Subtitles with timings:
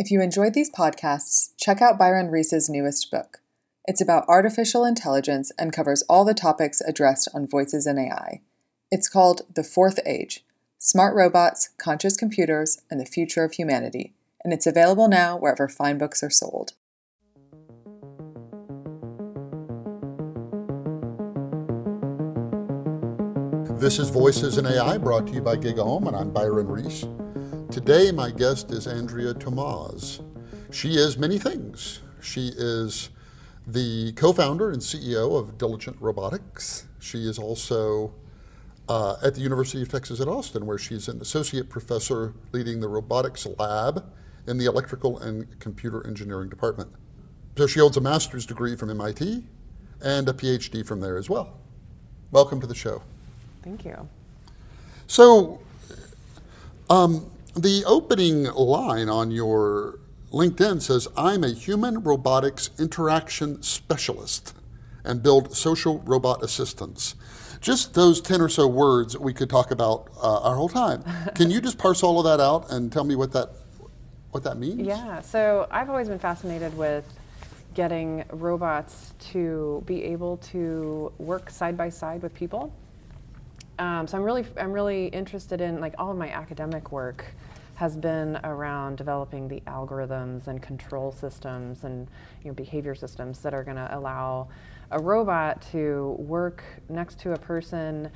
[0.00, 3.42] If you enjoyed these podcasts, check out Byron Reese's newest book.
[3.84, 8.40] It's about artificial intelligence and covers all the topics addressed on Voices in AI.
[8.90, 10.42] It's called The Fourth Age
[10.78, 15.98] Smart Robots, Conscious Computers, and the Future of Humanity, and it's available now wherever fine
[15.98, 16.72] books are sold.
[23.78, 27.04] This is Voices in AI brought to you by GigaOM, and I'm Byron Reese.
[27.70, 30.24] Today, my guest is Andrea Thomaz.
[30.72, 32.00] She is many things.
[32.20, 33.10] She is
[33.64, 36.86] the co founder and CEO of Diligent Robotics.
[36.98, 38.12] She is also
[38.88, 42.88] uh, at the University of Texas at Austin, where she's an associate professor leading the
[42.88, 44.04] robotics lab
[44.48, 46.90] in the electrical and computer engineering department.
[47.56, 49.44] So she holds a master's degree from MIT
[50.02, 51.56] and a PhD from there as well.
[52.32, 53.00] Welcome to the show.
[53.62, 54.08] Thank you.
[55.06, 55.60] So,
[56.88, 59.98] um, the opening line on your
[60.32, 64.54] LinkedIn says, I'm a human robotics interaction specialist
[65.04, 67.16] and build social robot assistants.
[67.60, 71.02] Just those 10 or so words we could talk about uh, our whole time.
[71.34, 73.50] Can you just parse all of that out and tell me what that,
[74.30, 74.82] what that means?
[74.82, 77.04] Yeah, so I've always been fascinated with
[77.74, 82.72] getting robots to be able to work side by side with people
[83.80, 87.24] um, so I'm really, I'm really interested in like all of my academic work
[87.80, 92.08] has been around developing the algorithms and control systems and
[92.44, 94.46] you know, behavior systems that are going to allow
[94.90, 98.10] a robot to work next to a person.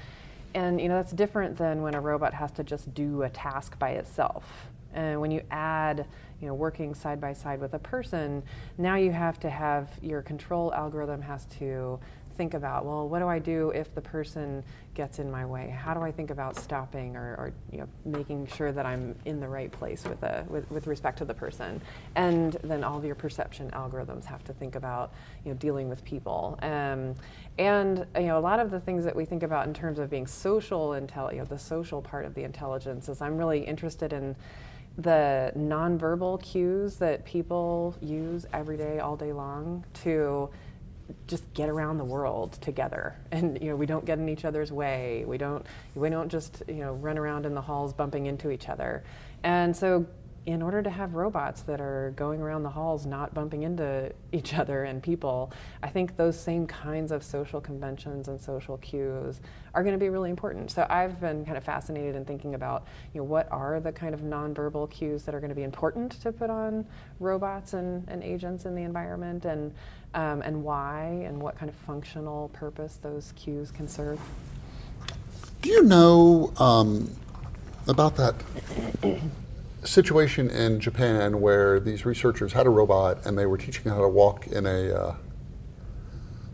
[0.53, 3.79] And you know that's different than when a robot has to just do a task
[3.79, 4.45] by itself.
[4.92, 6.05] And when you add
[6.42, 8.42] you know working side by side with a person
[8.77, 11.98] now you have to have your control algorithm has to
[12.37, 14.62] think about, well, what do I do if the person
[14.95, 15.69] gets in my way?
[15.69, 19.41] How do I think about stopping or, or you know, making sure that I'm in
[19.41, 21.81] the right place with, a, with, with respect to the person?
[22.14, 25.12] And then all of your perception algorithms have to think about
[25.45, 26.59] you know, dealing with people.
[26.62, 27.14] Um,
[27.59, 30.11] and you know, a lot of the things that we think about in terms of
[30.11, 34.13] being social, intel- you know, the social part of the intelligence is I'm really interested
[34.13, 34.36] in
[34.97, 40.48] the nonverbal cues that people use every day, all day long to
[41.27, 43.17] just get around the world together.
[43.31, 45.25] And you know we don't get in each other's way.
[45.27, 48.69] We don't we don't just you know run around in the halls bumping into each
[48.69, 49.05] other.
[49.42, 50.07] And so
[50.46, 54.55] in order to have robots that are going around the halls not bumping into each
[54.55, 59.40] other and people, I think those same kinds of social conventions and social cues
[59.74, 60.70] are going to be really important.
[60.70, 64.14] So I've been kind of fascinated in thinking about, you know, what are the kind
[64.14, 66.86] of nonverbal cues that are going to be important to put on
[67.20, 69.72] robots and, and agents in the environment and
[70.14, 74.20] um, and why and what kind of functional purpose those cues can serve.
[75.61, 77.11] Do you know um,
[77.88, 78.36] about that
[79.84, 84.08] situation in Japan where these researchers had a robot and they were teaching how to
[84.08, 85.17] walk in a uh,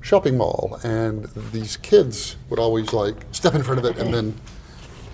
[0.00, 4.34] shopping mall, and these kids would always like step in front of it, and then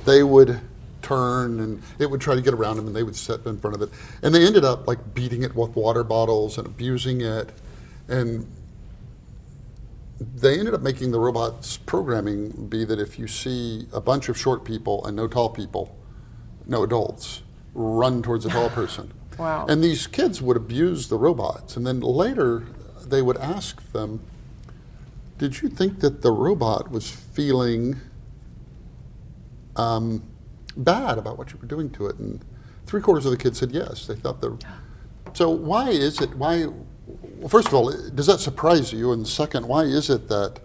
[0.05, 0.61] they would
[1.03, 3.77] turn and it would try to get around them and they would step in front
[3.77, 3.91] of it.
[4.23, 7.53] And they ended up like beating it with water bottles and abusing it.
[8.09, 8.47] And
[10.19, 14.37] they ended up making the robot's programming be that if you see a bunch of
[14.37, 15.95] short people and no tall people
[16.67, 17.43] no adults
[17.77, 19.13] run towards a tall person.
[19.37, 19.67] Wow.
[19.69, 21.77] And these kids would abuse the robots.
[21.77, 22.67] And then later
[23.05, 24.23] they would ask them,
[25.37, 27.97] Did you think that the robot was feeling
[29.77, 30.23] um,
[30.75, 32.17] bad about what you were doing to it?
[32.17, 32.43] And
[32.87, 34.07] three quarters of the kids said yes.
[34.07, 34.57] They thought the.
[35.35, 36.35] So why is it?
[36.35, 36.65] Why?
[36.65, 39.13] Well, first of all, does that surprise you?
[39.13, 40.61] And second, why is it that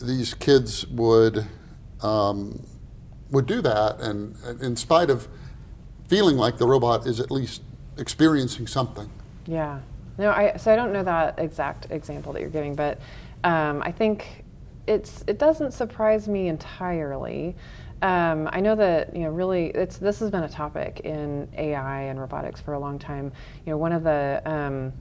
[0.00, 1.46] these kids would
[2.00, 2.64] um,
[3.32, 5.26] would do that, and, in spite of
[6.06, 7.62] feeling like the robot is at least
[7.96, 9.10] experiencing something.
[9.46, 9.80] Yeah.
[10.18, 13.00] No, I, so I don't know that exact example that you're giving, but
[13.44, 14.44] um, I think
[14.86, 17.56] it's it doesn't surprise me entirely.
[18.02, 22.02] Um, I know that you know really it's this has been a topic in AI
[22.02, 23.32] and robotics for a long time.
[23.64, 24.92] You know, one of the um,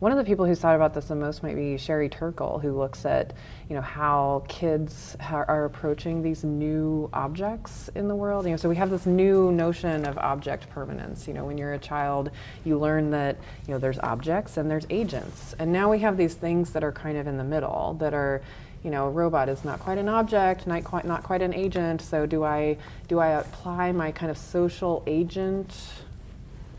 [0.00, 2.76] one of the people who's thought about this the most might be Sherry Turkle, who
[2.76, 3.32] looks at
[3.68, 8.44] you know how kids are approaching these new objects in the world.
[8.44, 11.26] You know, so we have this new notion of object permanence.
[11.26, 12.30] You know, when you're a child,
[12.64, 13.36] you learn that
[13.66, 16.92] you know there's objects and there's agents, and now we have these things that are
[16.92, 18.40] kind of in the middle that are
[18.84, 22.00] you know, a robot is not quite an object, not quite not quite an agent.
[22.00, 22.76] So do I
[23.08, 25.74] do I apply my kind of social agent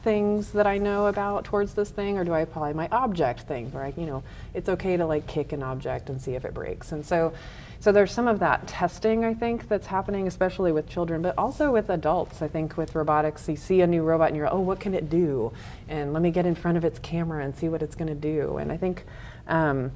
[0.03, 3.71] things that I know about towards this thing, or do I apply my object thing
[3.71, 4.23] where I, you know,
[4.53, 6.91] it's okay to like kick an object and see if it breaks?
[6.91, 7.33] And so,
[7.79, 11.71] so there's some of that testing I think that's happening, especially with children, but also
[11.71, 12.41] with adults.
[12.41, 15.09] I think with robotics, you see a new robot and you're, oh, what can it
[15.09, 15.51] do?
[15.87, 18.15] And let me get in front of its camera and see what it's going to
[18.15, 18.57] do.
[18.57, 19.05] And I think
[19.47, 19.91] um,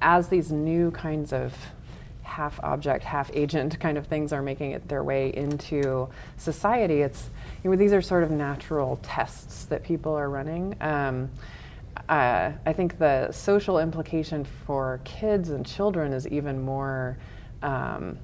[0.00, 1.54] as these new kinds of
[2.22, 7.30] half object, half agent kind of things are making it their way into society, it's
[7.64, 10.76] you know, these are sort of natural tests that people are running.
[10.82, 11.30] Um,
[12.08, 17.16] uh, I think the social implication for kids and children is even more
[17.62, 18.18] um,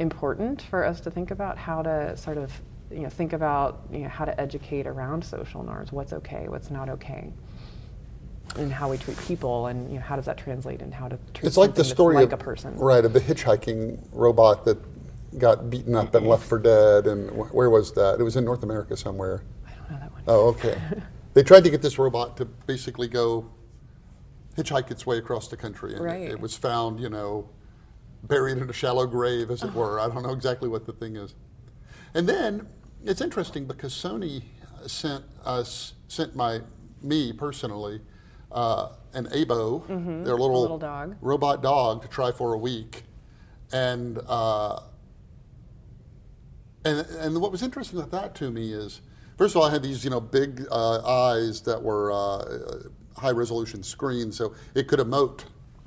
[0.00, 2.52] important for us to think about how to sort of
[2.90, 6.70] you know think about you know how to educate around social norms, what's okay, what's
[6.70, 7.32] not okay,
[8.56, 11.16] and how we treat people, and you know how does that translate and how to
[11.34, 13.04] treat it's like the story like of, a person, right?
[13.04, 14.78] Of the hitchhiking robot that
[15.38, 18.18] got beaten up and left for dead, and wh- where was that?
[18.20, 19.42] It was in North America somewhere.
[19.66, 20.22] I don't know that one.
[20.28, 20.80] Oh, okay.
[21.34, 23.50] they tried to get this robot to basically go
[24.56, 26.22] hitchhike its way across the country, and Right.
[26.22, 27.48] it, it was found, you know,
[28.24, 29.98] buried in a shallow grave, as it were.
[29.98, 31.34] I don't know exactly what the thing is.
[32.14, 32.68] And then
[33.04, 34.42] it's interesting because Sony
[34.86, 36.60] sent us, sent my
[37.00, 38.00] me personally,
[38.52, 39.86] uh, an Aibo,
[40.24, 41.16] their little, little dog.
[41.22, 43.04] robot dog, to try for a week,
[43.72, 44.20] and.
[44.28, 44.80] Uh,
[46.84, 49.00] and, and what was interesting about that to me is,
[49.36, 53.30] first of all, I had these you know big uh, eyes that were uh, high
[53.30, 55.44] resolution screens, so it could emote.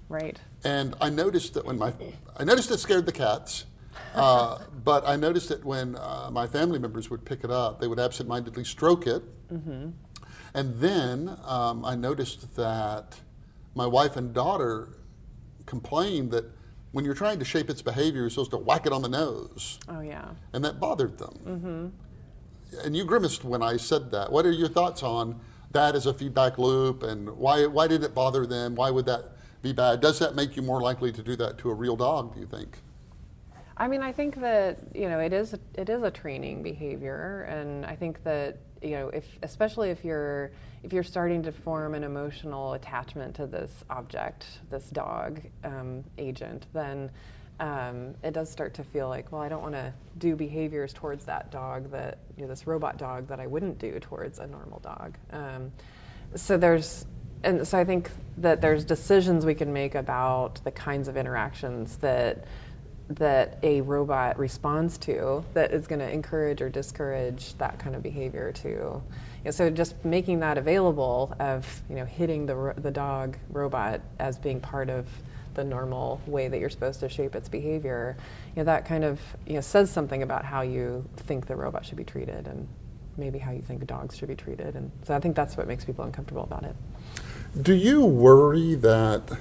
[0.09, 0.39] Right.
[0.63, 1.94] And I noticed that when my,
[2.38, 3.65] I noticed it scared the cats,
[4.13, 7.88] uh, but I noticed that when uh, my family members would pick it up, they
[7.88, 9.24] would absentmindedly stroke it.
[9.51, 9.89] mm-hmm.
[10.53, 13.19] And then um, I noticed that
[13.74, 14.97] my wife and daughter
[15.65, 16.45] complained that
[16.95, 19.80] when you're trying to shape its behavior, you're supposed to whack it on the nose
[19.89, 20.30] Oh yeah.
[20.53, 21.38] and that bothered them.
[21.45, 22.86] Mm-hmm.
[22.86, 24.31] And you grimaced when I said that.
[24.31, 25.42] What are your thoughts on
[25.74, 28.75] that as a feedback loop, and why why did it bother them?
[28.75, 29.31] Why would that
[29.62, 30.00] be bad?
[30.00, 32.33] Does that make you more likely to do that to a real dog?
[32.33, 32.77] Do you think?
[33.75, 37.86] I mean, I think that you know it is it is a training behavior, and
[37.86, 40.52] I think that you know if especially if you're
[40.84, 46.68] if you're starting to form an emotional attachment to this object, this dog um, agent,
[46.74, 47.10] then
[47.60, 51.26] um, it does start to feel like, well, I don't want to do behaviors towards
[51.26, 54.80] that dog that you know this robot dog that I wouldn't do towards a normal
[54.80, 55.18] dog.
[55.31, 55.72] Um,
[56.36, 57.08] so there's
[57.44, 61.98] and so I think that there's decisions we can make about the kinds of interactions
[61.98, 62.46] that
[63.10, 68.02] that a robot responds to that is going to encourage or discourage that kind of
[68.02, 68.69] behavior too.
[68.69, 69.02] You
[69.46, 74.40] know, so just making that available of you know hitting the the dog robot as
[74.40, 75.07] being part of
[75.54, 78.18] the normal way that you're supposed to shape its behavior,
[78.56, 81.86] you know, that kind of you know says something about how you think the robot
[81.86, 82.68] should be treated and
[83.18, 84.75] maybe how you think dogs should be treated.
[84.75, 86.75] And so I think that's what makes people uncomfortable about it.
[87.62, 89.38] Do you worry that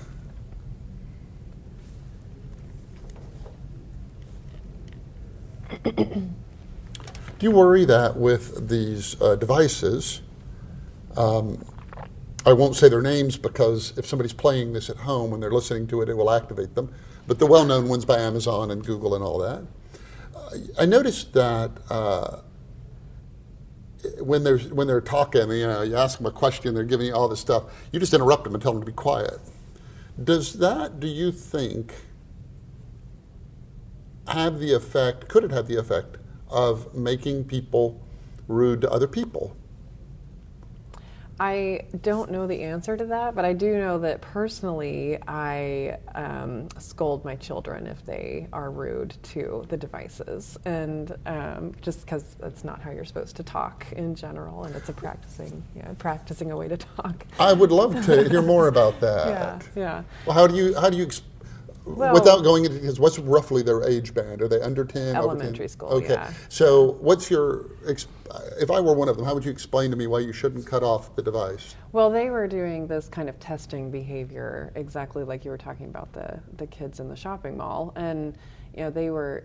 [5.82, 10.22] Do you worry that with these uh, devices,
[11.16, 11.64] um,
[12.46, 15.86] I won't say their names because if somebody's playing this at home when they're listening
[15.88, 16.92] to it, it will activate them,
[17.26, 19.64] but the well known ones by Amazon and Google and all that.
[20.36, 22.40] Uh, I noticed that uh,
[24.20, 27.14] when they're when they're talking, you know, you ask them a question, they're giving you
[27.14, 27.64] all this stuff.
[27.92, 29.38] You just interrupt them and tell them to be quiet.
[30.22, 31.94] Does that, do you think,
[34.28, 35.28] have the effect?
[35.28, 36.18] Could it have the effect
[36.48, 38.00] of making people
[38.48, 39.56] rude to other people?
[41.40, 46.68] I don't know the answer to that, but I do know that personally, I um,
[46.78, 52.62] scold my children if they are rude to the devices, and um, just because that's
[52.62, 56.56] not how you're supposed to talk in general, and it's a practicing, yeah, practicing a
[56.56, 57.26] way to talk.
[57.40, 59.26] I would love to hear more about that.
[59.26, 60.02] Yeah, yeah.
[60.26, 61.08] Well, how do you how do you
[61.84, 64.40] Well- without going into because what's roughly their age band?
[64.42, 65.02] Are they under ten?
[65.02, 65.16] over 10?
[65.16, 66.14] Elementary school, Okay.
[66.14, 66.32] yeah.
[66.48, 68.06] So, what's your ex-
[68.58, 69.24] if I were one of them?
[69.24, 71.74] How would you explain to me why you shouldn't cut off the device?
[71.92, 76.12] Well, they were doing this kind of testing behavior exactly like you were talking about
[76.12, 78.36] the the kids in the shopping mall, and
[78.74, 79.44] you know they were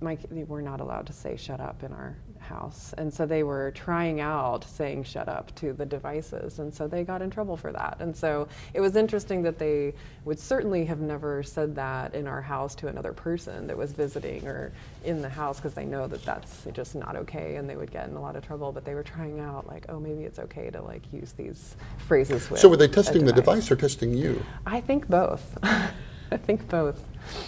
[0.00, 3.42] my they were not allowed to say shut up in our house, and so they
[3.42, 7.56] were trying out saying shut up to the devices, and so they got in trouble
[7.56, 7.96] for that.
[8.00, 12.42] And so it was interesting that they would certainly have never said that in our
[12.42, 14.72] house to another person that was visiting or
[15.04, 18.06] in the house because they know that that's just not okay, and they would get
[18.12, 18.70] in a lot of trouble.
[18.70, 21.76] But they were trying out like, oh, maybe it's okay to like use these
[22.06, 22.60] phrases with.
[22.60, 24.44] So, were they testing the device or testing you?
[24.64, 25.58] I think both.
[25.62, 27.04] I think both.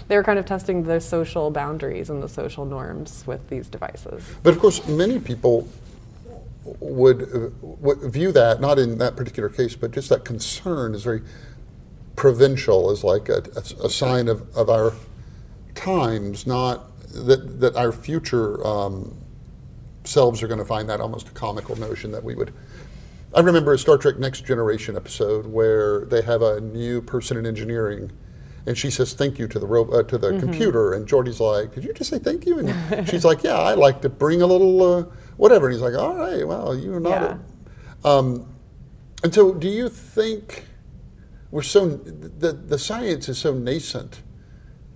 [0.08, 4.24] They were kind of testing the social boundaries and the social norms with these devices.
[4.42, 5.68] But of course, many people
[6.80, 11.02] would, uh, would view that not in that particular case, but just that concern is
[11.04, 11.22] very
[12.16, 14.92] provincial, as like a, a- a sign of, of our
[15.74, 19.16] times, not that that our future um,
[20.04, 22.52] selves are going to find that almost a comical notion that we would.
[23.34, 27.46] I remember a Star Trek Next Generation episode where they have a new person in
[27.46, 28.12] engineering,
[28.66, 31.74] and she says thank you to the ro- uh, to the computer, and Geordi's like,
[31.74, 34.46] "Did you just say thank you?" And she's like, "Yeah, I like to bring a
[34.46, 35.04] little uh,
[35.36, 37.38] whatever." And he's like, "All right, well, you're not." Yeah.
[38.04, 38.46] A, um,
[39.24, 40.66] and so, do you think
[41.50, 44.22] we're so the the science is so nascent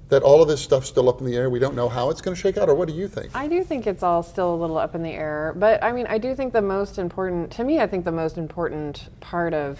[0.08, 1.50] that all of this stuff's still up in the air?
[1.50, 3.30] We don't know how it's going to shake out, or what do you think?
[3.34, 6.06] I do think it's all still a little up in the air, but I mean,
[6.06, 9.78] I do think the most important, to me, I think the most important part of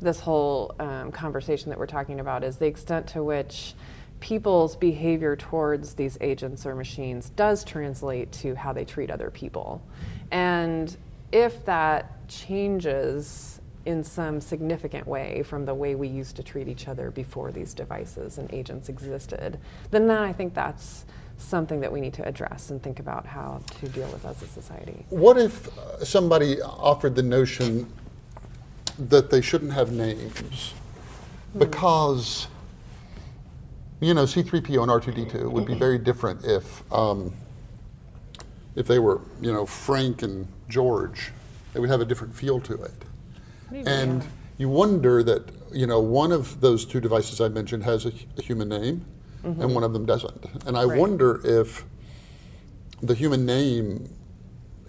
[0.00, 3.74] this whole um, conversation that we're talking about is the extent to which
[4.20, 9.82] people's behavior towards these agents or machines does translate to how they treat other people.
[10.30, 10.96] And
[11.32, 13.57] if that changes
[13.88, 17.72] in some significant way from the way we used to treat each other before these
[17.72, 19.58] devices and agents existed,
[19.90, 21.06] then, then I think that's
[21.38, 24.46] something that we need to address and think about how to deal with as a
[24.46, 25.06] society.
[25.08, 27.90] What if uh, somebody offered the notion
[28.98, 30.74] that they shouldn't have names
[31.56, 32.46] because,
[34.00, 37.32] you know, C3PO and R2D2 would be very different if, um,
[38.76, 41.32] if they were, you know, Frank and George.
[41.72, 42.92] They would have a different feel to it.
[43.72, 44.28] And yeah.
[44.58, 48.42] you wonder that, you know, one of those two devices I mentioned has a, a
[48.42, 49.04] human name
[49.44, 50.44] and one of them doesn't.
[50.66, 50.98] And I Right.
[50.98, 51.84] wonder if
[53.02, 54.08] the human name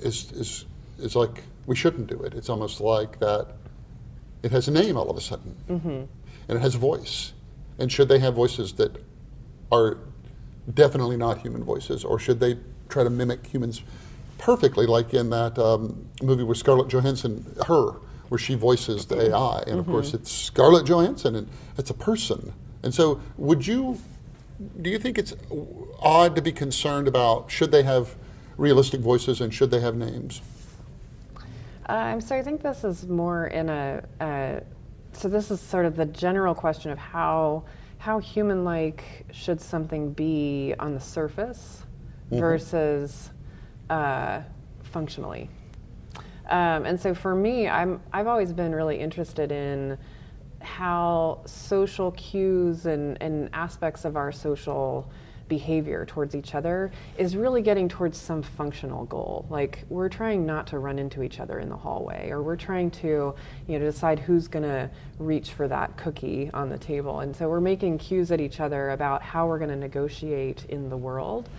[0.01, 0.65] is, is,
[0.98, 2.33] is like, we shouldn't do it.
[2.33, 3.48] It's almost like that
[4.43, 5.55] it has a name all of a sudden.
[5.69, 7.33] And it has a voice.
[7.77, 9.01] And should they have voices that
[9.71, 10.00] are
[10.74, 12.57] definitely not human voices, or should they
[12.89, 13.81] try to mimic humans
[14.39, 17.93] perfectly, like in that um, movie with Scarlett Johansson, Her,
[18.29, 22.53] where she voices the AI, and of course it's Scarlett Johansson, and it's a person.
[22.83, 24.00] And so, would you?
[24.81, 25.33] Do you think it's
[26.00, 28.15] odd to be concerned about should they have
[28.57, 30.41] realistic voices and should they have names?
[31.88, 34.03] Um, so I think this is more in a.
[34.19, 34.59] Uh,
[35.13, 37.63] so this is sort of the general question of how
[37.98, 41.83] how human-like should something be on the surface
[42.31, 43.31] versus
[43.89, 44.41] uh,
[44.83, 45.50] functionally.
[46.50, 49.98] Um, and so for me, I'm I've always been really interested in
[50.62, 55.10] how social cues and, and aspects of our social
[55.48, 59.46] behavior towards each other is really getting towards some functional goal.
[59.50, 62.91] Like we're trying not to run into each other in the hallway, or we're trying
[62.91, 63.34] to,
[63.68, 67.22] you know, decide who's going to reach for that cookie on the table.
[67.22, 70.89] And so we're making cues at each other about how we're going to negotiate in
[70.89, 71.50] the world.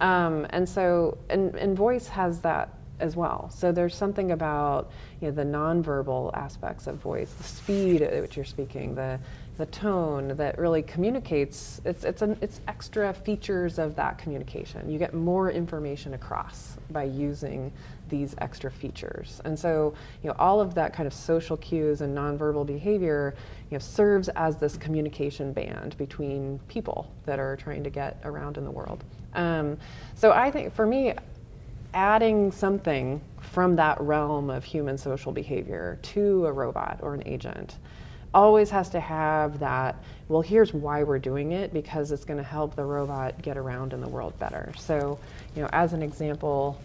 [0.00, 2.70] Um, and so, and, and voice has that
[3.02, 3.50] as well.
[3.50, 4.90] So there's something about
[5.20, 9.18] you know the nonverbal aspects of voice, the speed at which you're speaking, the
[9.58, 11.80] the tone that really communicates.
[11.84, 14.88] It's it's an, it's extra features of that communication.
[14.88, 17.70] You get more information across by using
[18.08, 19.40] these extra features.
[19.44, 23.34] And so you know all of that kind of social cues and nonverbal behavior
[23.70, 28.56] you know serves as this communication band between people that are trying to get around
[28.56, 29.04] in the world.
[29.34, 29.78] Um,
[30.14, 31.14] so I think for me,
[31.94, 37.76] adding something from that realm of human social behavior to a robot or an agent
[38.34, 39.96] always has to have that
[40.28, 43.92] well here's why we're doing it because it's going to help the robot get around
[43.92, 44.72] in the world better.
[44.78, 45.18] So
[45.54, 46.80] you know as an example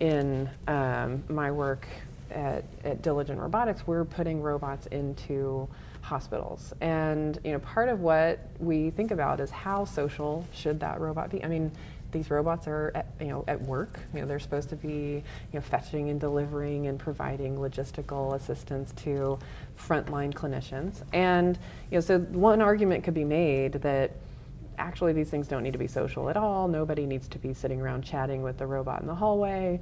[0.00, 1.86] in um, my work
[2.30, 5.68] at, at diligent robotics we're putting robots into
[6.00, 6.72] hospitals.
[6.80, 11.30] And you know part of what we think about is how social should that robot
[11.30, 11.44] be?
[11.44, 11.70] I mean
[12.10, 13.98] these robots are at, you know at work.
[14.14, 15.22] You know they're supposed to be
[15.52, 19.38] you know fetching and delivering and providing logistical assistance to
[19.78, 21.02] frontline clinicians.
[21.12, 21.58] And
[21.90, 24.12] you know so one argument could be made that
[24.78, 26.68] actually these things don't need to be social at all.
[26.68, 29.80] Nobody needs to be sitting around chatting with the robot in the hallway.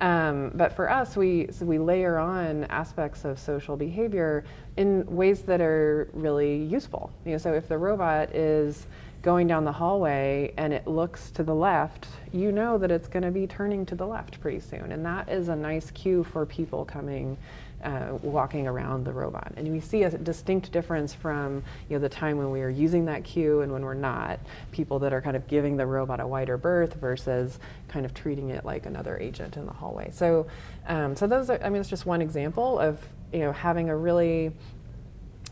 [0.00, 4.44] Um, but for us we so we layer on aspects of social behavior
[4.76, 7.12] in ways that are really useful.
[7.24, 8.86] You know so if the robot is
[9.22, 13.22] going down the hallway and it looks to the left, you know that it's going
[13.22, 14.92] to be turning to the left pretty soon.
[14.92, 17.36] And that is a nice cue for people coming,
[17.82, 19.52] uh, walking around the robot.
[19.56, 23.06] And we see a distinct difference from you know, the time when we are using
[23.06, 24.38] that cue and when we're not.
[24.70, 27.58] People that are kind of giving the robot a wider berth versus
[27.88, 30.10] kind of treating it like another agent in the hallway.
[30.12, 30.46] So,
[30.86, 33.00] um, so those are, I mean, it's just one example of
[33.32, 34.52] you know, having a really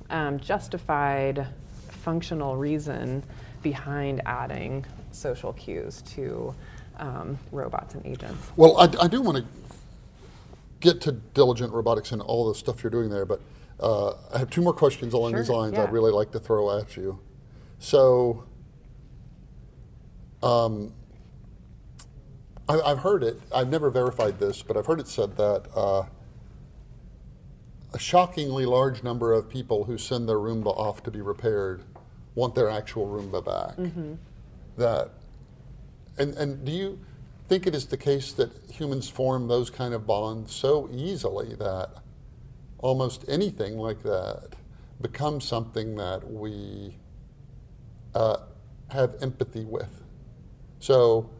[0.09, 1.47] um, justified
[1.89, 3.25] functional reason
[3.71, 6.55] behind adding social cues to
[6.99, 8.53] um, robots and agents.
[8.57, 9.45] Well, I, I do want to
[10.81, 13.41] get to diligent robotics and all the stuff you're doing there, but
[13.81, 15.83] uh, I have two more questions along these lines yeah.
[15.83, 17.19] I'd really like to throw at you.
[17.81, 18.45] So,
[20.43, 20.93] Um,
[22.69, 23.41] I, I've heard it.
[23.55, 26.05] I've never verified this, but I've heard it said that uh,
[27.93, 31.83] a shockingly large number of people who send their Roomba off to be repaired
[32.37, 33.77] want their actual Roomba back.
[34.77, 35.11] That,
[36.19, 37.01] and and do you
[37.49, 41.91] think it is the case that humans form those kind of bonds so easily that
[42.79, 44.51] almost anything like that
[45.01, 46.97] becomes something that we
[48.15, 48.37] uh,
[48.91, 50.05] have empathy with?
[50.79, 51.31] So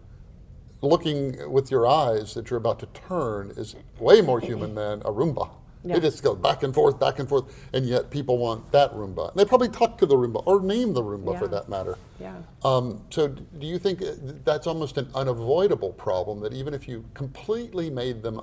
[0.81, 5.13] looking with your eyes that you're about to turn is way more human than a
[5.13, 5.51] Roomba.
[5.87, 5.97] Yeah.
[5.97, 9.31] It just goes back and forth, back and forth, and yet people want that Roomba.
[9.31, 11.97] And they probably talk to the Roomba or name the Roomba for that matter.
[12.21, 12.35] Yeah.
[12.65, 14.13] Um, so, do you think uh,
[14.45, 18.41] that's almost an unavoidable problem that even if you completely made them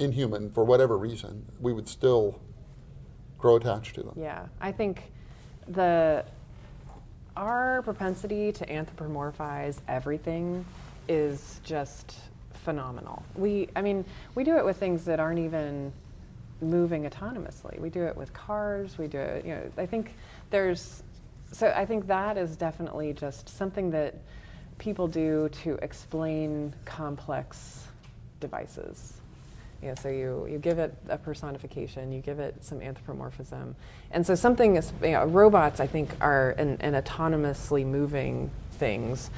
[0.00, 2.40] inhuman for whatever reason, we would still
[3.38, 4.14] grow attached to them?
[4.16, 5.12] Yeah, I think
[5.68, 6.24] the
[7.36, 10.64] our propensity to anthropomorphize everything
[11.08, 12.16] is just
[12.64, 13.22] phenomenal.
[13.34, 15.92] We, I mean, we do it with things that aren't even
[16.64, 17.78] moving autonomously.
[17.78, 18.98] We do it with cars.
[18.98, 19.44] We do it.
[19.44, 20.14] You know, I think
[20.50, 21.02] there's.
[21.52, 24.16] So I think that is definitely just something that
[24.78, 27.86] people do to explain complex
[28.40, 29.14] devices.
[29.84, 33.76] Know, so you, you give it a personification, you give it some anthropomorphism.
[34.12, 39.30] And so something is, you know, robots, I think, are, and autonomously moving things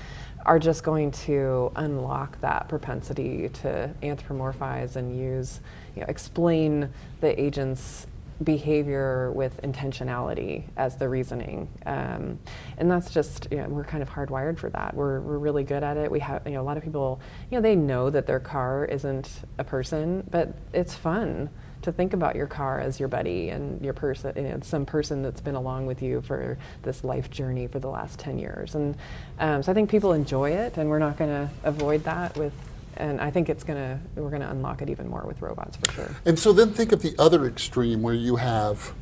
[0.46, 5.60] are just going to unlock that propensity to anthropomorphize and use,
[5.94, 6.88] you know, explain
[7.20, 8.06] the agent's
[8.44, 11.68] behavior with intentionality as the reasoning.
[11.84, 12.38] Um,
[12.78, 14.94] and that's just, you know, we're kind of hardwired for that.
[14.94, 16.10] We're, we're really good at it.
[16.10, 18.84] We have, you know, a lot of people, you know, they know that their car
[18.84, 21.50] isn't a person, but it's fun
[21.86, 25.40] to think about your car as your buddy and your person, know, some person that's
[25.40, 28.74] been along with you for this life journey for the last 10 years.
[28.74, 28.96] And
[29.38, 32.52] um, so I think people enjoy it, and we're not going to avoid that with,
[32.96, 35.76] and I think it's going to, we're going to unlock it even more with robots
[35.76, 36.16] for sure.
[36.24, 38.92] And so then think of the other extreme where you have,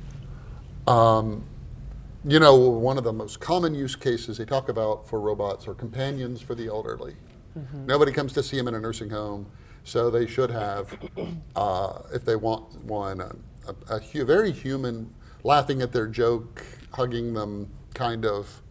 [0.86, 1.42] um,
[2.26, 5.74] you know, one of the most common use cases they talk about for robots are
[5.74, 7.16] companions for the elderly.
[7.86, 9.46] Nobody comes to see them in a nursing home,
[9.84, 10.98] so they should have,
[11.54, 13.34] uh, if they want one, a,
[13.68, 18.62] a, a hu- very human, laughing at their joke, hugging them kind of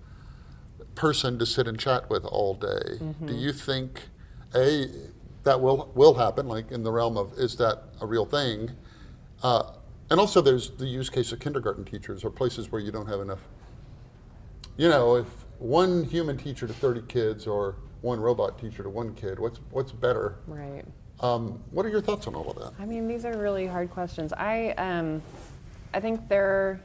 [0.95, 2.99] person to sit and chat with all day.
[3.25, 4.01] Do you think,
[4.55, 4.87] A,
[5.43, 8.71] that will, will happen, like in the realm of is that a real thing?
[9.43, 9.73] Uh,
[10.09, 13.19] and also, there's the use case of kindergarten teachers or places where you don't have
[13.21, 13.39] enough.
[14.77, 15.27] You know, if
[15.59, 19.91] one human teacher to 30 kids or one robot teacher to one kid, what's, what's
[19.91, 20.35] better?
[20.47, 20.85] Right.
[21.23, 22.73] Um, what are your thoughts on all of that?
[22.77, 24.33] I mean, these are really hard questions.
[24.33, 25.21] I, um,
[25.93, 26.81] I think there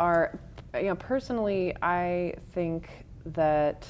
[0.00, 0.36] are,
[0.74, 2.88] you know, personally, I think
[3.26, 3.86] that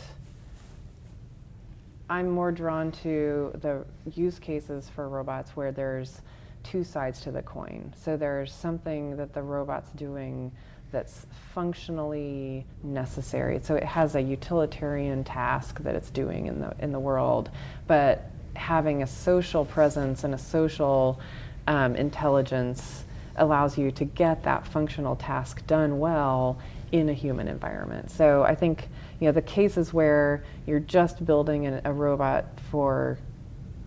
[2.10, 6.20] I'm more drawn to the use cases for robots where there's
[6.62, 7.94] two sides to the coin.
[7.96, 10.52] So there's something that the robot's doing
[10.92, 13.60] that's functionally necessary.
[13.62, 17.48] So it has a utilitarian task that it's doing in the in the world,
[17.86, 21.18] but having a social presence and a social
[21.66, 23.04] um, intelligence
[23.36, 26.58] allows you to get that functional task done well
[26.92, 28.10] in a human environment.
[28.10, 33.18] So I think you know the cases where you're just building an, a robot for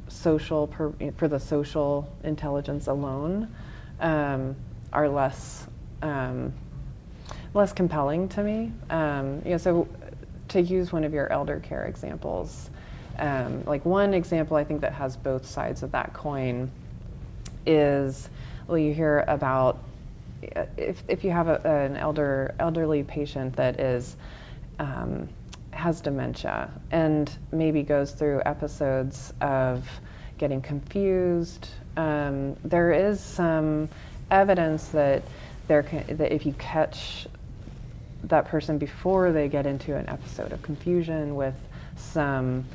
[0.08, 3.54] social per, for the social intelligence alone
[4.00, 4.56] um,
[4.92, 5.68] are less
[6.02, 6.52] um,
[7.54, 8.72] less compelling to me.
[8.90, 9.88] Um, you know, so
[10.50, 12.70] to use one of your elder care examples,
[13.20, 16.72] um, like one example I think that has both sides of that coin
[17.66, 18.30] is
[18.68, 19.80] well, you hear about
[20.56, 24.16] uh, if, if you have a, an elder elderly patient that is
[24.80, 25.28] um,
[25.72, 29.88] has dementia and maybe goes through episodes of
[30.38, 33.90] getting confused, um, there is some
[34.32, 35.24] evidence that
[35.68, 37.28] there can, that if you catch
[38.24, 41.56] that person before they get into an episode of confusion with
[41.96, 42.66] some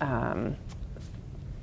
[0.00, 0.56] um,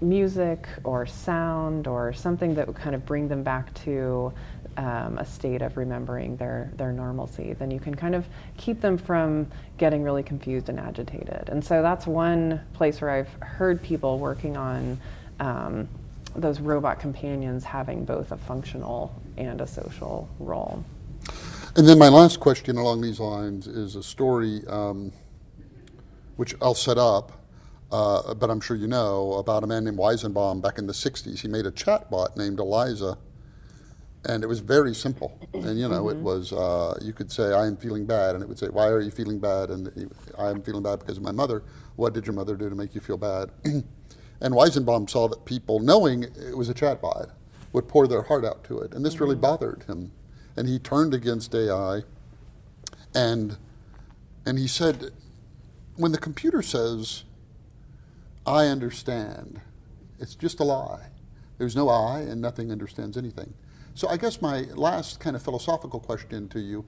[0.01, 4.31] music or sound or something that would kind of bring them back to
[4.77, 8.25] um, a state of remembering their, their normalcy, then you can kind of
[8.57, 9.47] keep them from
[9.77, 11.49] getting really confused and agitated.
[11.49, 14.99] And so that's one place where I've heard people working on
[15.39, 15.87] um,
[16.35, 20.83] those robot companions having both a functional and a social role.
[21.75, 25.11] And then my last question along these lines is a story um,
[26.35, 27.31] which I'll set up,
[27.91, 31.39] uh, but I'm sure you know about a man named Weizenbaum back in the 60s.
[31.39, 33.17] He made a chatbot named Eliza,
[34.25, 35.39] and it was very simple.
[35.53, 36.19] And you know, Mm-hmm.
[36.19, 38.87] it was uh, you could say, "I am feeling bad," and it would say, "Why
[38.87, 41.63] are you feeling bad?" And I am feeling bad because of my mother.
[41.95, 43.51] What did your mother do to make you feel bad?
[43.63, 47.31] and Weizenbaum saw that people, knowing it was a chatbot,
[47.73, 50.11] would pour their heart out to it, and this really bothered him.
[50.57, 52.01] And he turned against AI,
[53.15, 53.57] and
[54.45, 55.11] and he said,
[55.95, 57.23] when the computer says,
[58.47, 59.61] "I understand,"
[60.19, 61.11] it's just a lie.
[61.57, 63.53] There's no I, and nothing understands anything.
[63.93, 66.85] So I guess my last kind of philosophical question to you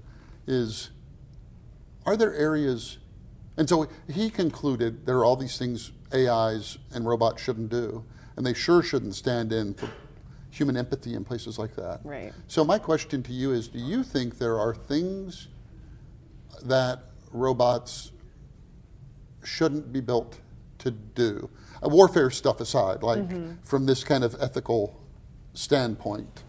[0.47, 0.91] is
[2.05, 2.97] Are there areas,
[3.57, 8.45] and so he concluded there are all these things AIs and robots shouldn't do, and
[8.45, 9.89] they sure shouldn't stand in for
[10.49, 12.01] human empathy in places like that.
[12.03, 12.33] Right.
[12.47, 15.47] So my question to you is Do you think there are things
[16.63, 18.11] that robots
[19.43, 20.39] shouldn't be built
[20.79, 21.49] to do?
[21.83, 23.25] Uh, warfare stuff aside, like
[23.65, 24.99] from this kind of ethical
[25.53, 26.43] standpoint.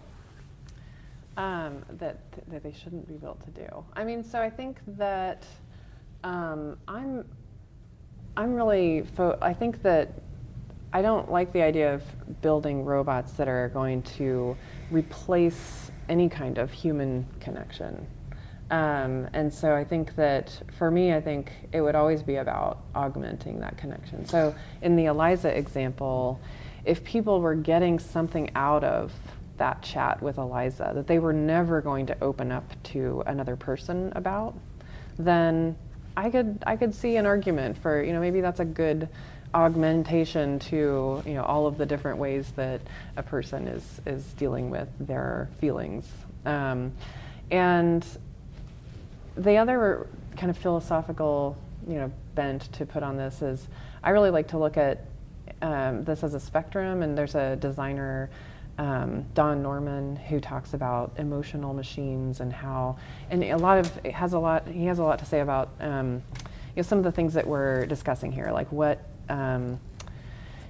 [1.37, 3.85] um, that that they shouldn't be built to do.
[3.95, 5.45] I mean, so I think that
[6.25, 7.25] um, I'm
[8.37, 10.13] I'm really fo- I think that
[10.93, 12.03] I don't like the idea of
[12.43, 14.57] building robots that are going to
[14.91, 18.07] replace any kind of human connection.
[18.71, 22.79] Um, and so I think that for me, I think it would always be about
[22.95, 24.25] augmenting that connection.
[24.25, 26.41] So in the Eliza example,
[26.85, 29.13] if people were getting something out of
[29.57, 34.13] that chat with Eliza that they were never going to open up to another person
[34.15, 34.55] about,
[35.19, 35.77] then
[36.17, 39.09] I could I could see an argument for you know maybe that's a good
[39.53, 42.81] augmentation to you know all of the different ways that
[43.17, 46.09] a person is is dealing with their feelings,
[46.47, 46.93] um,
[47.51, 48.07] and
[49.37, 53.69] the other kind of philosophical you know bent to put on this is
[54.03, 55.05] I really like to look at
[55.63, 58.31] um, this as a spectrum, and there's a designer.
[58.79, 62.97] Um, Don Norman, who talks about emotional machines and how,
[63.29, 64.67] and a lot of has a lot.
[64.67, 67.47] He has a lot to say about, um, you know, some of the things that
[67.47, 69.79] we're discussing here, like what, um,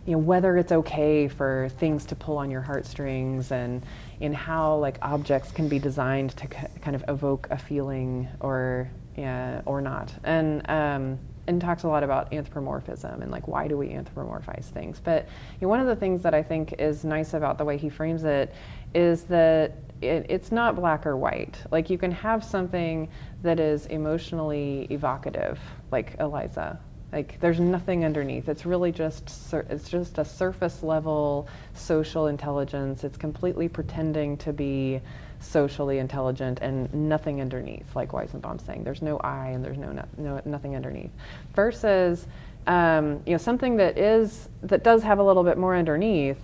[0.07, 3.83] you know, whether it's okay for things to pull on your heartstrings, and
[4.21, 8.91] in how like objects can be designed to k- kind of evoke a feeling or
[9.17, 13.77] yeah, or not, and um, and talks a lot about anthropomorphism and like why do
[13.77, 15.01] we anthropomorphize things.
[15.01, 15.27] But
[15.61, 17.89] you know, one of the things that I think is nice about the way he
[17.89, 18.55] frames it
[18.95, 21.59] is that it, it's not black or white.
[21.71, 23.09] Like you can have something
[23.43, 25.59] that is emotionally evocative,
[25.91, 26.79] like Eliza.
[27.13, 28.49] Like there's nothing underneath.
[28.49, 33.03] It's really just it's just a surface level social intelligence.
[33.03, 35.01] It's completely pretending to be
[35.41, 38.85] socially intelligent and nothing underneath, like Weizenbaum's saying.
[38.85, 41.11] There's no I and there's no, no, no nothing underneath.
[41.55, 42.27] Versus,
[42.67, 46.41] um, you know, something that is that does have a little bit more underneath,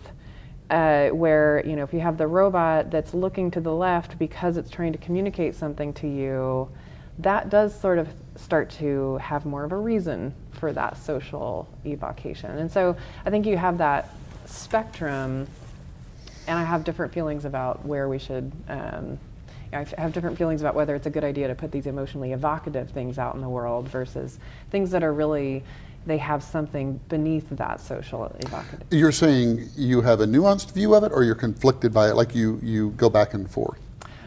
[0.70, 4.56] uh, where you know, if you have the robot that's looking to the left because
[4.56, 6.68] it's trying to communicate something to you,
[7.18, 12.50] that does sort of start to have more of a reason for that social evocation.
[12.50, 14.10] And so I think you have that
[14.46, 15.46] spectrum
[16.46, 18.52] and I have different feelings about where we should.
[18.68, 19.18] Um,
[19.72, 22.90] I have different feelings about whether it's a good idea to put these emotionally evocative
[22.90, 24.38] things out in the world versus
[24.70, 25.64] things that are really
[26.06, 28.86] they have something beneath that social evocative.
[28.92, 32.32] You're saying you have a nuanced view of it, or you're conflicted by it, like
[32.32, 33.80] you, you go back and forth?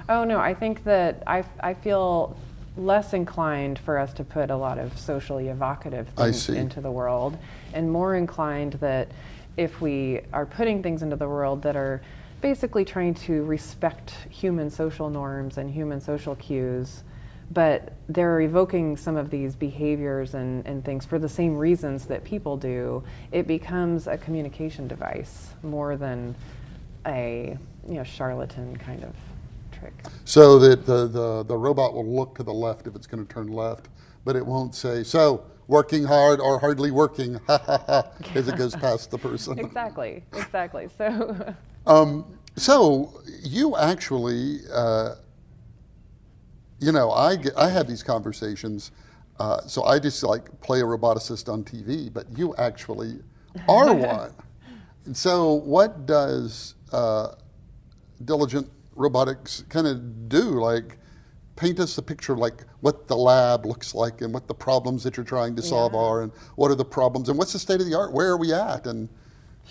[0.09, 2.35] Oh no, I think that I I feel
[2.79, 7.37] less inclined for us to put a lot of socially evocative things into the world,
[7.73, 9.09] and more inclined that
[9.57, 12.01] if we are putting things into the world that are
[12.41, 17.03] basically trying to respect human social norms and human social cues,
[17.51, 22.23] but they're evoking some of these behaviors and, and things for the same reasons that
[22.23, 26.35] people do, it becomes a communication device more than
[27.05, 29.13] a you know charlatan kind of
[30.25, 33.33] So that the, the, the robot will look to the left if it's going to
[33.33, 33.89] turn left,
[34.25, 38.57] but it won't say, so working hard or hardly working, ha ha ha, as it
[38.57, 39.59] goes past the person.
[39.65, 40.89] Exactly, exactly.
[40.97, 41.55] So
[42.59, 45.15] So you actually, uh,
[46.79, 48.91] you know, I, get, I have these conversations.
[49.39, 53.19] Uh, so I just like play a roboticist on TV, but you actually
[53.69, 54.33] are one.
[55.05, 57.35] And so what does uh,
[58.25, 60.41] diligent robotics kind of do?
[60.59, 60.97] Like
[61.55, 65.03] paint us a picture of like what the lab looks like and what the problems
[65.03, 65.99] that you're trying to solve Yeah.
[65.99, 68.13] are and what are the problems and what's the state of the art?
[68.13, 68.85] Where are we at?
[68.85, 69.09] And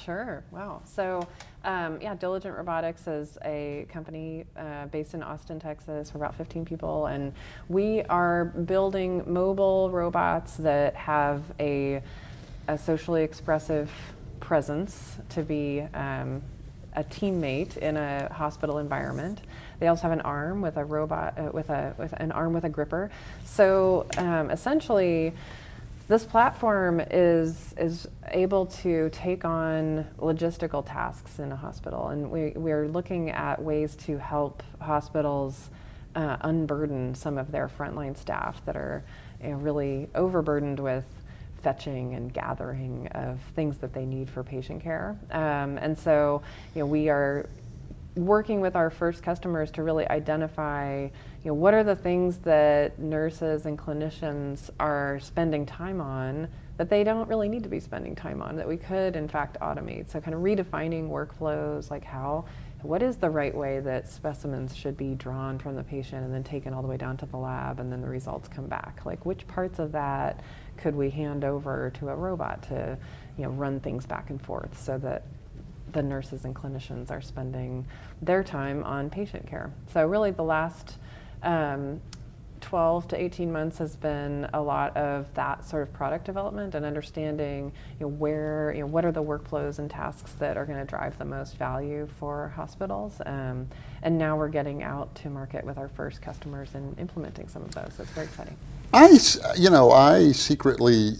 [0.04, 0.44] Sure.
[0.52, 0.82] Wow.
[0.84, 1.26] So,
[1.64, 6.64] um, yeah, Diligent Robotics is a company uh, based in Austin, Texas, for about 15
[6.64, 7.32] people, and
[7.68, 12.00] we are building mobile robots that have a,
[12.68, 13.90] a socially expressive
[14.38, 16.42] presence to be um,
[16.98, 19.40] a teammate in a hospital environment.
[19.78, 22.64] They also have an arm with a robot uh, with a with an arm with
[22.64, 23.10] a gripper.
[23.44, 25.32] So um, essentially,
[26.08, 32.52] this platform is is able to take on logistical tasks in a hospital, and we
[32.56, 35.70] we're looking at ways to help hospitals
[36.16, 39.04] uh, unburden some of their frontline staff that are
[39.40, 41.04] you know, really overburdened with
[41.62, 45.16] fetching and gathering of things that they need for patient care.
[45.30, 46.42] Um, and so,
[46.74, 47.48] you know, we are
[48.16, 51.10] working with our first customers to really identify, you
[51.44, 57.04] know, what are the things that nurses and clinicians are spending time on that they
[57.04, 60.08] don't really need to be spending time on that we could in fact automate.
[60.10, 62.44] So kind of redefining workflows like how
[62.82, 66.44] what is the right way that specimens should be drawn from the patient and then
[66.44, 69.00] taken all the way down to the lab and then the results come back?
[69.04, 70.42] Like which parts of that
[70.76, 72.96] could we hand over to a robot to
[73.36, 75.24] you know, run things back and forth so that
[75.92, 77.84] the nurses and clinicians are spending
[78.22, 79.72] their time on patient care.
[79.92, 80.98] So really the last
[81.42, 82.00] um,
[82.60, 86.84] 12 to 18 months has been a lot of that sort of product development and
[86.84, 90.78] understanding you know, where, you know, what are the workflows and tasks that are going
[90.78, 93.20] to drive the most value for hospitals.
[93.26, 93.68] Um,
[94.02, 97.74] and now we're getting out to market with our first customers and implementing some of
[97.74, 97.92] those.
[97.96, 98.56] So it's very exciting.
[98.92, 99.18] I,
[99.56, 101.12] you know, I secretly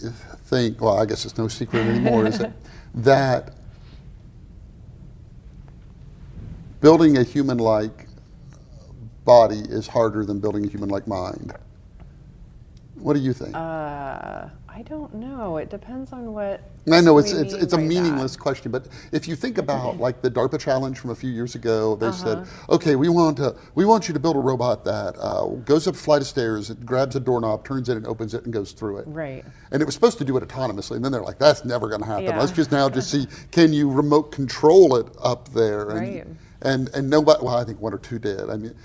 [0.45, 2.53] think, well, I guess it's no secret anymore, is that,
[2.95, 3.53] that
[6.81, 8.07] building a human-like
[9.29, 11.53] body is harder than building a human-like mind.
[12.95, 13.55] What do you think?
[13.55, 15.57] Uh, I don't know.
[15.57, 16.63] It depends on what.
[16.91, 18.41] I know it's it's, it's a meaningless that.
[18.41, 21.95] question, but if you think about like the DARPA challenge from a few years ago,
[21.95, 22.45] they uh-huh.
[22.45, 25.87] said, "Okay, we want to we want you to build a robot that uh, goes
[25.87, 28.51] up a flight of stairs, it grabs a doorknob, turns it, and opens it, and
[28.51, 29.45] goes through it." Right.
[29.71, 32.01] And it was supposed to do it autonomously, and then they're like, "That's never going
[32.01, 32.25] to happen.
[32.25, 32.39] Yeah.
[32.39, 36.27] Let's just now just see can you remote control it up there?" And, right.
[36.61, 37.43] And and nobody.
[37.43, 38.49] Well, I think one or two did.
[38.49, 38.75] I mean,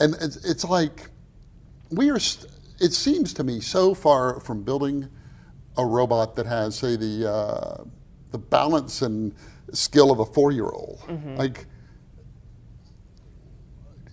[0.00, 1.10] and it's, it's like
[1.90, 2.18] we are.
[2.18, 5.08] St- it seems to me so far from building
[5.76, 7.84] a robot that has, say, the uh,
[8.30, 9.34] the balance and
[9.72, 11.00] skill of a four-year-old.
[11.06, 11.36] Mm-hmm.
[11.36, 11.66] Like,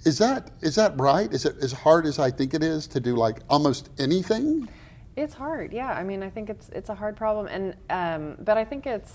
[0.04, 1.32] is that is that right?
[1.32, 4.70] Is it as hard as I think it is to do like almost anything?
[5.16, 5.92] It's hard, yeah.
[5.92, 9.14] I mean, I think it's it's a hard problem, and um, but I think it's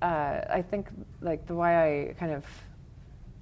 [0.00, 0.88] uh, I think
[1.20, 2.44] like the way I kind of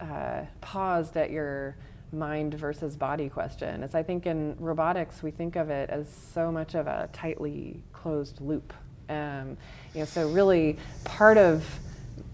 [0.01, 1.77] uh, paused at your
[2.13, 6.51] mind versus body question is I think in robotics we think of it as so
[6.51, 8.73] much of a tightly closed loop.
[9.09, 9.57] Um,
[9.95, 11.65] you know, so really part of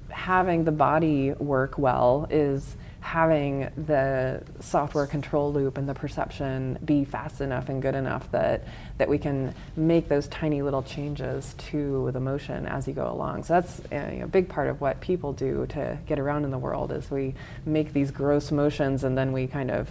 [0.09, 2.77] having the body work well is
[3.15, 8.65] having the software control loop and the perception be fast enough and good enough that
[8.99, 13.45] that we can make those tiny little changes to the motion as you go along.
[13.45, 16.51] So that's uh, a, a big part of what people do to get around in
[16.51, 19.89] the world is we make these gross motions and then we kind of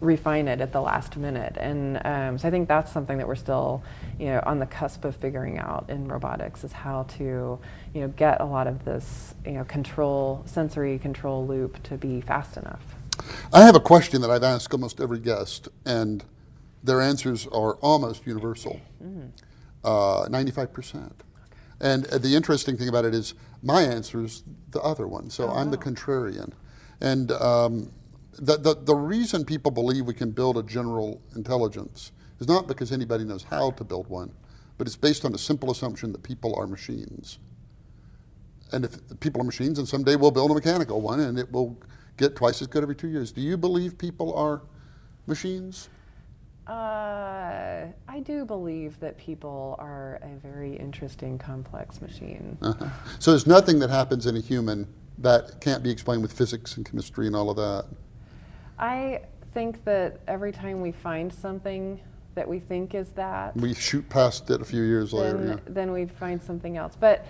[0.00, 1.56] refine it at the last minute.
[1.58, 3.82] And um, so I think that's something that we're still,
[4.18, 7.58] you know, on the cusp of figuring out in robotics is how to,
[7.94, 12.20] you know, get a lot of this, you know, control, sensory control loop to be
[12.20, 12.82] fast enough.
[13.52, 16.24] I have a question that I've asked almost every guest, and
[16.82, 18.80] their answers are almost universal.
[19.02, 19.30] Mm.
[19.82, 21.12] Uh, 95%.
[21.80, 25.30] And the interesting thing about it is my answer is the other one.
[25.30, 25.52] So oh.
[25.52, 25.80] I'm the oh.
[25.80, 26.52] contrarian.
[27.00, 27.92] And um,
[28.38, 32.92] the, the, the reason people believe we can build a general intelligence is not because
[32.92, 34.32] anybody knows how to build one,
[34.78, 37.38] but it's based on a simple assumption that people are machines.
[38.72, 41.78] And if people are machines, and someday we'll build a mechanical one and it will
[42.16, 43.32] get twice as good every two years.
[43.32, 44.62] Do you believe people are
[45.26, 45.88] machines?
[46.66, 52.58] Uh, I do believe that people are a very interesting, complex machine.
[52.60, 52.88] Uh-huh.
[53.20, 56.84] So there's nothing that happens in a human that can't be explained with physics and
[56.84, 57.86] chemistry and all of that.
[58.78, 59.22] I
[59.54, 62.00] think that every time we find something
[62.34, 65.46] that we think is that, we shoot past it a few years then, later.
[65.48, 65.72] Yeah.
[65.72, 66.94] Then we find something else.
[66.98, 67.26] But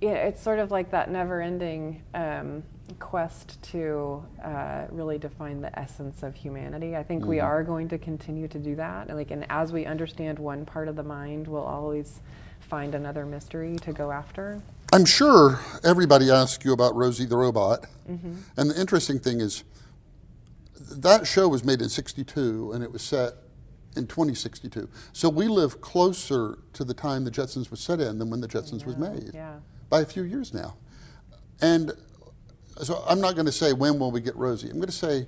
[0.00, 2.62] it's sort of like that never-ending um,
[3.00, 6.96] quest to uh, really define the essence of humanity.
[6.96, 7.30] I think mm-hmm.
[7.30, 9.08] we are going to continue to do that.
[9.08, 12.20] And like, and as we understand one part of the mind, we'll always
[12.60, 14.62] find another mystery to go after.
[14.92, 17.86] I'm sure everybody asks you about Rosie the robot.
[18.08, 18.34] Mm-hmm.
[18.56, 19.64] And the interesting thing is,
[20.90, 23.34] that show was made in 62 and it was set
[23.96, 24.88] in 2062.
[25.12, 28.48] So we live closer to the time the Jetsons was set in than when the
[28.48, 29.56] Jetsons was made yeah.
[29.90, 30.76] by a few years now.
[31.60, 31.92] And
[32.82, 34.68] so I'm not going to say when will we get Rosie.
[34.68, 35.26] I'm going to say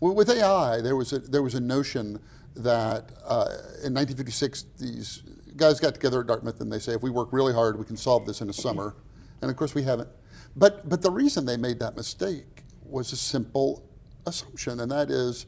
[0.00, 2.20] well, with AI there was a, there was a notion
[2.56, 3.46] that uh,
[3.84, 5.22] in 1956 these
[5.56, 7.96] guys got together at Dartmouth and they say if we work really hard we can
[7.96, 8.96] solve this in a summer.
[9.40, 10.08] And of course we haven't
[10.56, 13.84] But but the reason they made that mistake was a simple
[14.26, 15.46] assumption, and that is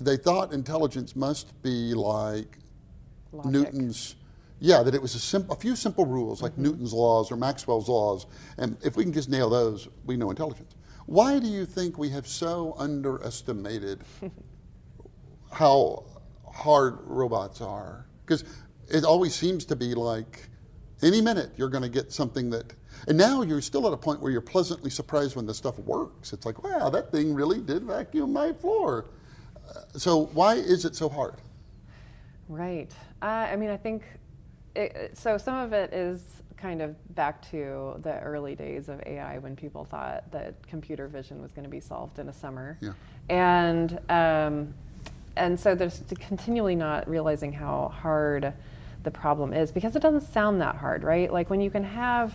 [0.00, 2.58] they thought intelligence must be like
[3.32, 3.50] Logic.
[3.50, 4.16] Newton's.
[4.58, 6.62] Yeah, that it was a, a few simple rules like mm-hmm.
[6.62, 8.26] Newton's laws or Maxwell's laws,
[8.58, 10.76] and if we can just nail those, we know intelligence.
[11.06, 14.02] Why do you think we have so underestimated
[15.52, 16.04] how
[16.46, 18.06] hard robots are?
[18.24, 18.44] Because
[18.88, 20.48] it always seems to be like
[21.02, 22.72] any minute you're going to get something that,
[23.08, 26.32] and now you're still at a point where you're pleasantly surprised when the stuff works.
[26.32, 29.06] It's like, wow, that thing really did vacuum my floor.
[29.68, 31.34] Uh, so why is it so hard?
[32.48, 32.92] Right.
[33.22, 34.02] Uh, I mean, I think
[34.74, 35.38] it, so.
[35.38, 39.84] Some of it is kind of back to the early days of AI when people
[39.84, 42.92] thought that computer vision was going to be solved in a summer, Yeah.
[43.28, 44.74] and um,
[45.36, 48.52] and so there's continually not realizing how hard
[49.02, 51.32] the problem is because it doesn't sound that hard, right?
[51.32, 52.34] Like when you can have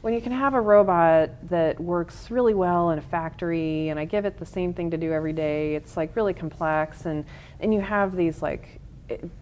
[0.00, 4.04] when you can have a robot that works really well in a factory and I
[4.04, 7.24] give it the same thing to do every day, it's like really complex and
[7.60, 8.80] and you have these like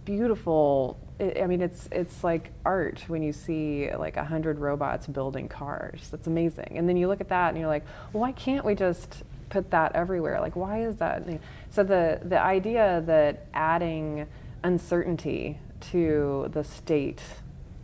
[0.05, 5.49] beautiful i mean it's it's like art when you see like a hundred robots building
[5.49, 6.09] cars.
[6.11, 6.75] That's amazing.
[6.77, 9.71] And then you look at that and you're like, well, why can't we just put
[9.71, 10.41] that everywhere?
[10.41, 11.27] Like why is that?
[11.71, 14.27] So the the idea that adding
[14.63, 17.21] uncertainty to the state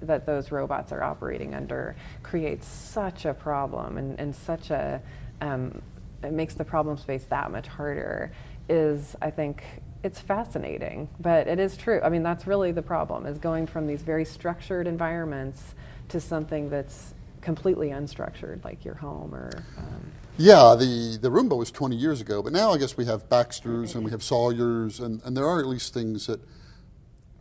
[0.01, 5.01] that those robots are operating under creates such a problem and, and such a
[5.41, 5.81] um,
[6.23, 8.33] it makes the problem space that much harder
[8.69, 9.63] is i think
[10.03, 12.01] it's fascinating but it is true.
[12.03, 15.75] I mean that's really the problem is going from these very structured environments
[16.09, 21.71] to something that's completely unstructured like your home or um, Yeah, the, the Roomba was
[21.71, 25.21] 20 years ago, but now I guess we have Baxters and we have Sawyers, and,
[25.25, 26.41] and there are at least things that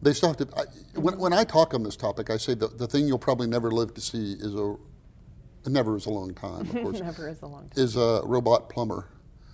[0.01, 0.47] they still have to.
[0.57, 0.63] I,
[0.99, 3.71] when, when I talk on this topic, I say the, the thing you'll probably never
[3.71, 4.75] live to see is a,
[5.69, 8.69] never is a long time, of course, never is a long time is a robot
[8.69, 9.07] plumber.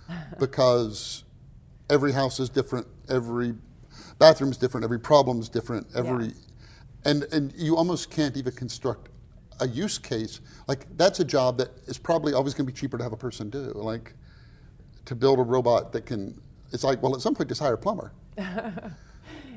[0.38, 1.24] Because
[1.90, 3.54] every house is different, every
[4.18, 6.26] bathroom's different, every problem's different, every.
[6.26, 6.32] Yeah.
[7.04, 9.10] And, and you almost can't even construct
[9.60, 10.40] a use case.
[10.66, 13.18] Like, that's a job that is probably always going to be cheaper to have a
[13.18, 13.72] person do.
[13.74, 14.14] Like,
[15.04, 16.40] to build a robot that can,
[16.72, 18.12] it's like, well, at some point, just hire a plumber.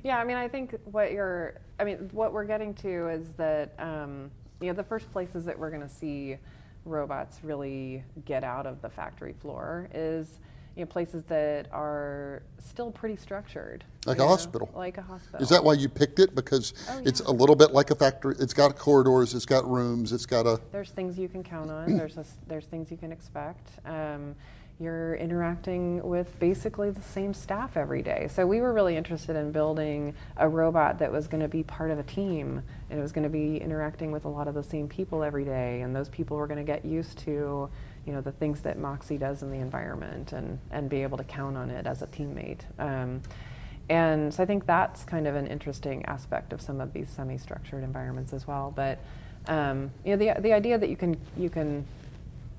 [0.03, 3.73] Yeah, I mean, I think what you're, I mean, what we're getting to is that,
[3.77, 6.37] um, you know, the first places that we're going to see
[6.85, 10.39] robots really get out of the factory floor is,
[10.75, 13.83] you know, places that are still pretty structured.
[14.05, 14.69] Like a know, hospital.
[14.73, 15.41] Like a hospital.
[15.41, 16.33] Is that why you picked it?
[16.33, 18.35] Because Oh, it's a little bit like a factory.
[18.39, 20.59] It's got corridors, it's got rooms, it's got a.
[20.71, 21.97] There's things you can count on.
[21.97, 23.69] There's a there's things you can expect.
[23.85, 24.35] Um,
[24.81, 28.27] you're interacting with basically the same staff every day.
[28.33, 31.91] So we were really interested in building a robot that was going to be part
[31.91, 34.63] of a team, and it was going to be interacting with a lot of the
[34.63, 37.69] same people every day, and those people were going to get used to,
[38.07, 41.23] you know, the things that Moxie does in the environment, and and be able to
[41.23, 42.61] count on it as a teammate.
[42.79, 43.21] Um,
[43.87, 47.83] and so I think that's kind of an interesting aspect of some of these semi-structured
[47.83, 48.73] environments as well.
[48.75, 48.99] But
[49.47, 51.85] um, you know, the the idea that you can you can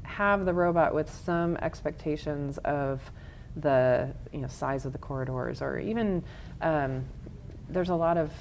[0.02, 3.10] have the robot with some expectations of
[3.56, 6.22] the you know size of the corridors, or even
[6.60, 7.04] um,
[7.68, 8.32] there's a lot of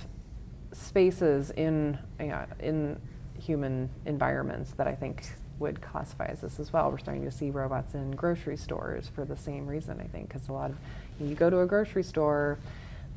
[0.74, 3.00] spaces in you know, in
[3.40, 5.26] human environments that I think
[5.60, 6.90] would classify as this as well.
[6.92, 10.50] We're starting to see robots in grocery stores for the same reason, I think, because
[10.50, 10.78] a lot of
[11.20, 12.58] you go to a grocery store,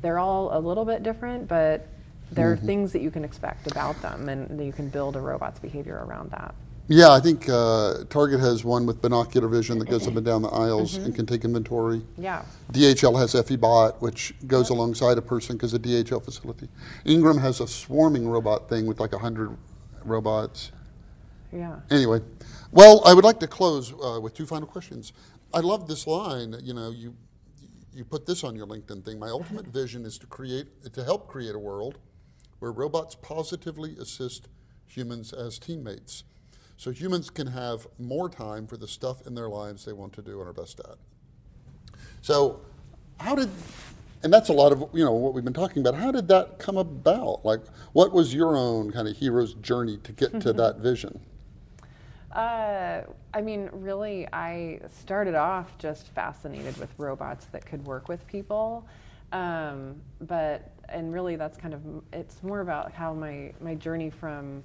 [0.01, 1.87] they're all a little bit different, but
[2.31, 5.59] there are things that you can expect about them, and you can build a robot's
[5.59, 6.53] behavior around that.
[6.87, 10.43] Yeah, I think uh, Target has one with binocular vision that goes up and down
[10.43, 12.03] the aisles and can take inventory.
[12.15, 12.45] Yeah.
[12.71, 16.69] DHL has EffiBOT, which goes alongside a person because a DHL facility.
[17.03, 19.57] Ingram has a swarming robot thing with like 100
[20.03, 20.71] robots.
[21.51, 21.79] Yeah.
[21.89, 22.21] Anyway,
[22.71, 25.11] well, I would like to close uh, with two final questions.
[25.53, 26.55] I love this line.
[26.61, 27.15] You know, you
[27.93, 29.17] you put this on your LinkedIn thing.
[29.17, 31.97] My ultimate vision is to create to help create a world
[32.59, 34.49] where robots positively assist
[34.85, 36.23] humans as teammates,
[36.77, 40.21] so humans can have more time for the stuff in their lives they want to
[40.21, 40.97] do and are best at.
[42.21, 42.61] So,
[43.19, 43.49] how did,
[44.23, 45.95] and that's a lot of you know what we've been talking about.
[45.95, 47.45] How did that come about?
[47.45, 47.61] Like,
[47.93, 51.19] what was your own kind of hero's journey to get to that vision?
[52.35, 53.01] Uh,
[53.33, 58.85] I mean, really, I started off just fascinated with robots that could work with people.
[59.31, 64.63] Um, but, and really, that's kind of, it's more about how my, my journey from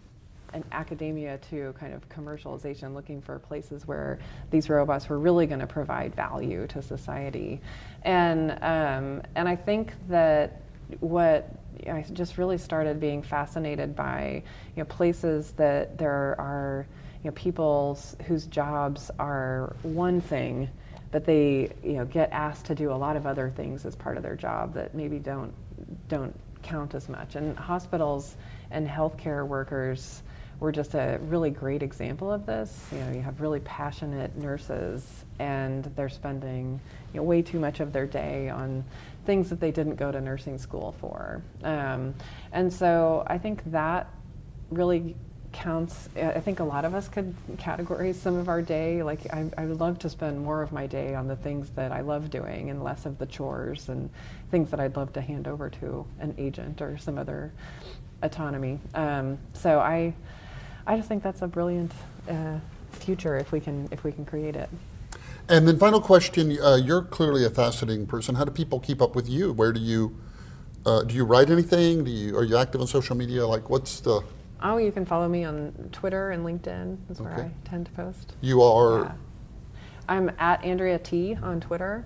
[0.53, 4.19] an academia to kind of commercialization, looking for places where
[4.51, 7.61] these robots were really going to provide value to society.
[8.03, 10.63] And, um, and I think that
[10.99, 11.49] what
[11.89, 14.43] I just really started being fascinated by,
[14.75, 16.87] you know, places that there are
[17.23, 20.69] you know, people whose jobs are one thing,
[21.11, 24.17] but they you know get asked to do a lot of other things as part
[24.17, 25.53] of their job that maybe don't
[26.09, 27.37] don't count as much.
[27.37, 28.37] And hospitals
[28.71, 30.23] and healthcare workers
[30.61, 32.87] were just a really great example of this.
[32.93, 36.79] You know, you have really passionate nurses, and they're spending
[37.13, 38.85] you know, way too much of their day on
[39.25, 41.43] things that they didn't go to nursing school for.
[41.65, 42.15] Um,
[42.53, 44.09] and so I think that
[44.71, 45.17] really
[45.53, 46.09] counts.
[46.17, 49.03] I think a lot of us could categorize some of our day.
[49.03, 51.93] Like I, I would love to spend more of my day on the things that
[51.93, 54.11] I love doing and less of the chores and
[54.51, 57.53] things that I'd love to hand over to an agent or some other
[58.23, 58.79] autonomy.
[58.95, 60.15] Um, so I,
[60.91, 61.93] I just think that's a brilliant
[62.29, 62.59] uh,
[62.91, 64.69] future if we can if we can create it.
[65.49, 68.35] And then final question: uh, You're clearly a fascinating person.
[68.35, 69.53] How do people keep up with you?
[69.53, 70.19] Where do you
[70.85, 72.03] uh, do you write anything?
[72.03, 73.47] Do you are you active on social media?
[73.47, 74.25] Like, what's the
[74.63, 76.97] Oh, you can follow me on Twitter and LinkedIn.
[77.07, 77.31] That's okay.
[77.31, 78.35] where I tend to post.
[78.41, 79.05] You are.
[79.05, 79.13] Yeah.
[80.09, 82.05] I'm at Andrea T on Twitter.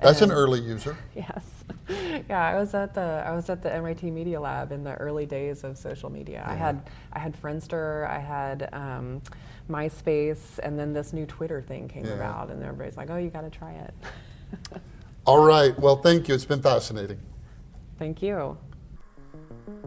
[0.00, 0.96] That's an early user.
[1.14, 1.44] Yes.
[2.28, 5.26] Yeah, I was at the I was at the MIT Media Lab in the early
[5.26, 6.42] days of social media.
[6.44, 6.52] Yeah.
[6.52, 9.22] I had I had Friendster, I had um,
[9.68, 12.12] MySpace, and then this new Twitter thing came yeah.
[12.12, 13.94] about, and everybody's like, "Oh, you got to try it."
[15.26, 15.78] All right.
[15.78, 16.34] Well, thank you.
[16.34, 17.18] It's been fascinating.
[17.98, 18.56] Thank you.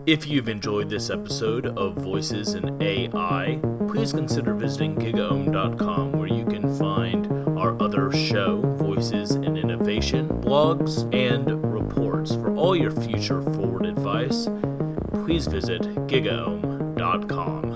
[0.06, 6.45] If you've enjoyed this episode of Voices in AI, please consider visiting gigaom.com where you
[6.45, 7.28] can find
[7.58, 11.73] our other show, Voices in Innovation, blogs, and
[12.32, 12.44] reports.
[12.44, 14.48] For all your future forward advice,
[15.26, 17.73] please visit gigaom.com.